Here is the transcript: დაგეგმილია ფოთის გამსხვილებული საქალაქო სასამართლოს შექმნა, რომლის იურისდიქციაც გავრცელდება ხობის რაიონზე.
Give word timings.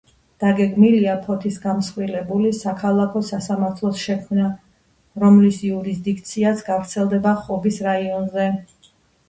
დაგეგმილია 0.43 1.11
ფოთის 1.27 1.59
გამსხვილებული 1.65 2.53
საქალაქო 2.61 3.21
სასამართლოს 3.29 4.01
შექმნა, 4.07 4.49
რომლის 5.27 5.63
იურისდიქციაც 5.71 6.67
გავრცელდება 6.73 7.39
ხობის 7.47 7.81
რაიონზე. 7.93 8.53